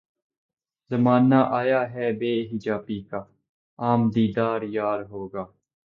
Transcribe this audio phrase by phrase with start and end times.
[0.91, 3.23] زمانہ آیا ہے بے حجابی کا
[3.79, 5.45] عام دیدار یار ہوگا